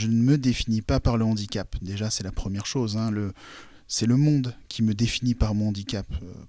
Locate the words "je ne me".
0.00-0.38